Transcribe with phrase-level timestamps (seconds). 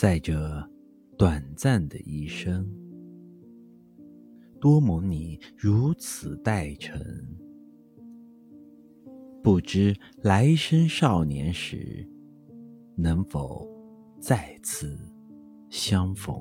[0.00, 0.64] 在这
[1.18, 2.64] 短暂的一生。
[4.60, 7.04] 多蒙你如此待臣
[9.42, 9.92] 不知
[10.22, 12.08] 来生少年时
[12.94, 13.68] 能否
[14.20, 14.96] 再次
[15.68, 16.38] 相逢。